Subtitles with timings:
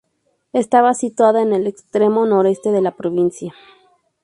[0.51, 3.53] Estaba situado en el extremo noreste de la provincia.